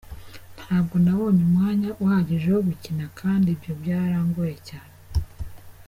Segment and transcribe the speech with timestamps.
[0.65, 4.95] Ntabwo nabonye umwanya uhagije wo gukina kandi ibyo byarangoye cyane.